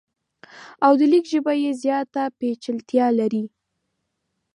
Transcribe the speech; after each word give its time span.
او 0.85 0.91
د 0.99 1.01
لیک 1.11 1.25
ژبه 1.33 1.53
یې 1.63 1.71
زیاته 1.83 2.23
پیچلتیا 2.39 3.07
لري. 3.19 3.43